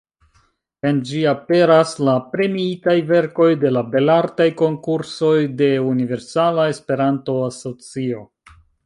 [0.91, 8.25] En ĝi aperas la “Premiitaj verkoj de la Belartaj konkursoj de Universala Esperanto-Asocio’’.